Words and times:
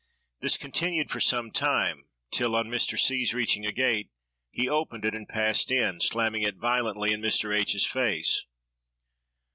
This 0.39 0.57
continued 0.57 1.11
for 1.11 1.19
some 1.19 1.51
time, 1.51 2.07
till, 2.31 2.55
on 2.55 2.69
Mr. 2.69 2.99
C——'s 2.99 3.35
reaching 3.35 3.67
a 3.67 3.71
gate, 3.71 4.09
he 4.49 4.67
opened 4.67 5.05
it 5.05 5.13
and 5.13 5.29
passed 5.29 5.69
in, 5.69 6.01
slamming 6.01 6.41
it 6.41 6.55
violently 6.55 7.13
in 7.13 7.21
Mr. 7.21 7.55
H——'s 7.55 7.85
face. 7.85 8.43